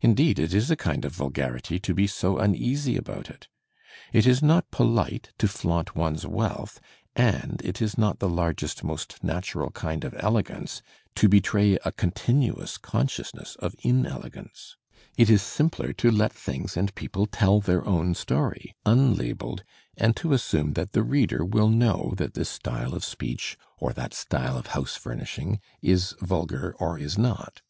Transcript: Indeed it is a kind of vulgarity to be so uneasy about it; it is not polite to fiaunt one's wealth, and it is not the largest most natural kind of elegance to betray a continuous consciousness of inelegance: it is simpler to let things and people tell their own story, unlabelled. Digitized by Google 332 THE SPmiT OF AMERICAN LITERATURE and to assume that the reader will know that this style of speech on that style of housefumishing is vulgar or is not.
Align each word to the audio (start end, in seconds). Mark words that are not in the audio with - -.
Indeed 0.00 0.40
it 0.40 0.52
is 0.52 0.68
a 0.72 0.76
kind 0.76 1.04
of 1.04 1.12
vulgarity 1.12 1.78
to 1.78 1.94
be 1.94 2.08
so 2.08 2.38
uneasy 2.38 2.96
about 2.96 3.30
it; 3.30 3.46
it 4.12 4.26
is 4.26 4.42
not 4.42 4.68
polite 4.72 5.30
to 5.38 5.46
fiaunt 5.46 5.94
one's 5.94 6.26
wealth, 6.26 6.80
and 7.14 7.62
it 7.64 7.80
is 7.80 7.96
not 7.96 8.18
the 8.18 8.28
largest 8.28 8.82
most 8.82 9.22
natural 9.22 9.70
kind 9.70 10.02
of 10.02 10.12
elegance 10.18 10.82
to 11.14 11.28
betray 11.28 11.78
a 11.84 11.92
continuous 11.92 12.76
consciousness 12.76 13.54
of 13.60 13.76
inelegance: 13.84 14.76
it 15.16 15.30
is 15.30 15.40
simpler 15.40 15.92
to 15.92 16.10
let 16.10 16.32
things 16.32 16.76
and 16.76 16.92
people 16.96 17.24
tell 17.26 17.60
their 17.60 17.86
own 17.86 18.12
story, 18.12 18.74
unlabelled. 18.84 19.62
Digitized 19.62 19.94
by 19.94 19.94
Google 19.94 19.94
332 19.94 19.94
THE 19.94 20.02
SPmiT 20.02 20.02
OF 20.02 20.02
AMERICAN 20.02 20.02
LITERATURE 20.02 20.04
and 20.04 20.16
to 20.16 20.32
assume 20.32 20.72
that 20.72 20.90
the 20.90 21.02
reader 21.04 21.44
will 21.44 21.68
know 21.68 22.14
that 22.16 22.34
this 22.34 22.48
style 22.48 22.92
of 22.94 23.04
speech 23.04 23.56
on 23.80 23.92
that 23.92 24.14
style 24.14 24.58
of 24.58 24.66
housefumishing 24.70 25.60
is 25.80 26.16
vulgar 26.20 26.74
or 26.80 26.98
is 26.98 27.16
not. 27.16 27.62